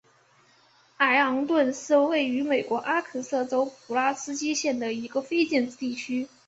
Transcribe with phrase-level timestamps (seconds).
[0.97, 6.27] 艾昂顿是位于美国阿肯色州普拉斯基县的一个非建制地区。